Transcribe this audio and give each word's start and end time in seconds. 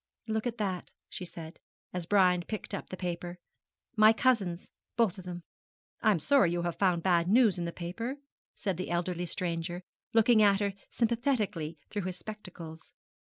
'Look 0.25 0.47
at 0.47 0.57
that,' 0.57 0.89
she 1.09 1.25
said, 1.25 1.59
as 1.93 2.07
Brian 2.07 2.41
picked 2.41 2.73
up 2.73 2.89
the 2.89 2.97
paper; 2.97 3.37
'my 3.95 4.13
cousins, 4.13 4.67
both 4.95 5.19
of 5.19 5.25
them.' 5.25 5.43
'I 6.01 6.09
am 6.13 6.17
sorry 6.17 6.49
you 6.51 6.63
have 6.63 6.75
found 6.77 7.03
bad 7.03 7.27
news 7.27 7.59
in 7.59 7.65
the 7.65 7.71
paper,' 7.71 8.17
said 8.55 8.77
the 8.77 8.89
elderly 8.89 9.27
stranger, 9.27 9.83
looking 10.11 10.41
at 10.41 10.59
her 10.59 10.73
sympathetically 10.89 11.77
through 11.91 12.01
his 12.01 12.17
spectacles. 12.17 12.95